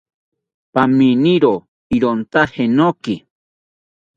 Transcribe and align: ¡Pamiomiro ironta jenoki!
¡Pamiomiro 0.73 1.53
ironta 1.97 2.41
jenoki! 2.53 3.15